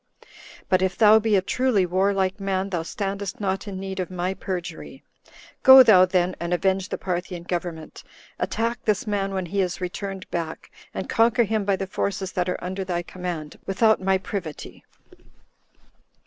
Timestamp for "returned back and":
9.79-11.07